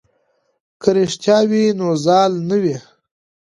[0.81, 2.77] که رښتیا وي نو زال نه وي.